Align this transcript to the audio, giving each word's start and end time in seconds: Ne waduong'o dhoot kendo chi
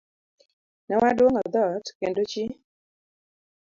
Ne 0.87 0.95
waduong'o 1.01 1.43
dhoot 1.53 1.85
kendo 1.99 2.21
chi 2.31 2.43